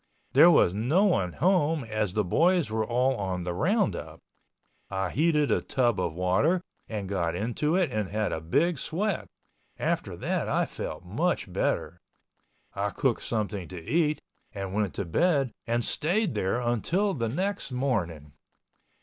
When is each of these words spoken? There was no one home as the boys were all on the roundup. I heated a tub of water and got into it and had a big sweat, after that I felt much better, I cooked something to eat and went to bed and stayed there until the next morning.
There 0.33 0.49
was 0.49 0.73
no 0.73 1.03
one 1.03 1.33
home 1.33 1.83
as 1.83 2.13
the 2.13 2.23
boys 2.23 2.71
were 2.71 2.83
all 2.83 3.15
on 3.17 3.43
the 3.43 3.53
roundup. 3.53 4.19
I 4.89 5.11
heated 5.11 5.51
a 5.51 5.61
tub 5.61 5.99
of 5.99 6.15
water 6.15 6.63
and 6.89 7.07
got 7.07 7.35
into 7.35 7.75
it 7.75 7.91
and 7.91 8.09
had 8.09 8.31
a 8.31 8.41
big 8.41 8.79
sweat, 8.79 9.27
after 9.77 10.15
that 10.17 10.49
I 10.49 10.65
felt 10.65 11.05
much 11.05 11.53
better, 11.53 11.99
I 12.73 12.89
cooked 12.89 13.21
something 13.21 13.67
to 13.67 13.79
eat 13.83 14.19
and 14.53 14.73
went 14.73 14.95
to 14.95 15.05
bed 15.05 15.51
and 15.67 15.85
stayed 15.85 16.33
there 16.33 16.59
until 16.59 17.13
the 17.13 17.29
next 17.29 17.71
morning. 17.71 18.33